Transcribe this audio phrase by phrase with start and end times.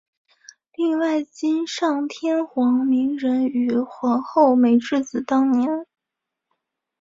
[0.73, 5.85] 另外今上天皇明仁与皇后美智子当年。